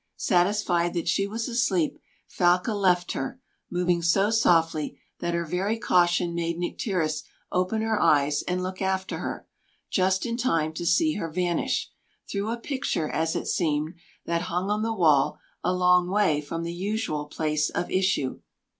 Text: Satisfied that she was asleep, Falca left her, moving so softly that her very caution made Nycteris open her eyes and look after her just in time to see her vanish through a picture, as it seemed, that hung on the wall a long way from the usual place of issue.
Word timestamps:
Satisfied 0.17 0.95
that 0.95 1.07
she 1.07 1.27
was 1.27 1.47
asleep, 1.47 1.99
Falca 2.27 2.73
left 2.73 3.11
her, 3.11 3.39
moving 3.69 4.01
so 4.01 4.31
softly 4.31 4.99
that 5.19 5.35
her 5.35 5.45
very 5.45 5.77
caution 5.77 6.33
made 6.33 6.57
Nycteris 6.57 7.21
open 7.51 7.83
her 7.83 8.01
eyes 8.01 8.41
and 8.47 8.63
look 8.63 8.81
after 8.81 9.19
her 9.19 9.47
just 9.91 10.25
in 10.25 10.37
time 10.37 10.73
to 10.73 10.87
see 10.87 11.17
her 11.17 11.29
vanish 11.29 11.91
through 12.27 12.49
a 12.49 12.57
picture, 12.57 13.09
as 13.11 13.35
it 13.35 13.45
seemed, 13.45 13.93
that 14.25 14.41
hung 14.49 14.71
on 14.71 14.81
the 14.81 14.91
wall 14.91 15.37
a 15.63 15.71
long 15.71 16.09
way 16.09 16.41
from 16.41 16.63
the 16.63 16.73
usual 16.73 17.25
place 17.27 17.69
of 17.69 17.91
issue. 17.91 18.39